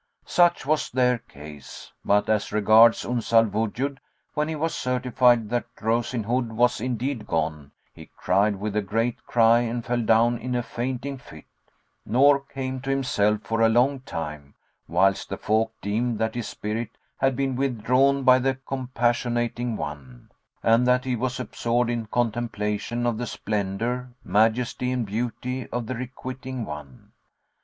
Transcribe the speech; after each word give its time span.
Such 0.25 0.65
was 0.65 0.89
their 0.89 1.19
case; 1.19 1.91
but 2.03 2.27
as 2.27 2.51
regards 2.51 3.05
Uns 3.05 3.31
al 3.31 3.45
Wujud, 3.45 3.99
when 4.33 4.47
he 4.47 4.55
was 4.55 4.73
certified 4.73 5.51
that 5.51 5.65
Rose 5.79 6.11
in 6.15 6.23
Hood 6.23 6.53
was 6.53 6.81
indeed 6.81 7.27
gone, 7.27 7.71
he 7.93 8.09
cried 8.17 8.55
with 8.55 8.75
a 8.75 8.81
great 8.81 9.23
cry 9.27 9.59
and 9.59 9.85
fell 9.85 10.01
down 10.01 10.39
in 10.39 10.55
a 10.55 10.63
fainting 10.63 11.19
fit, 11.19 11.45
nor 12.03 12.39
came 12.39 12.81
to 12.81 12.89
himself 12.89 13.41
for 13.43 13.61
a 13.61 13.69
long 13.69 13.99
time, 13.99 14.55
whilst 14.87 15.29
the 15.29 15.37
folk 15.37 15.71
deemed 15.83 16.17
that 16.17 16.33
his 16.33 16.47
spirit 16.47 16.89
had 17.19 17.35
been 17.35 17.55
withdrawn 17.55 18.23
by 18.23 18.39
the 18.39 18.55
Compassionating 18.55 19.77
One; 19.77 20.31
and 20.63 20.87
that 20.87 21.05
he 21.05 21.15
was 21.15 21.39
absorbed 21.39 21.91
in 21.91 22.07
contemplation 22.07 23.05
of 23.05 23.19
the 23.19 23.27
splendour, 23.27 24.09
majesty 24.23 24.89
and 24.91 25.05
beauty 25.05 25.67
of 25.67 25.85
the 25.85 25.93
Requiting 25.93 26.65
One. 26.65 27.11